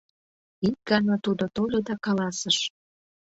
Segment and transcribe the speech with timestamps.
[0.67, 2.57] Ик гана тудо тольо да каласыш: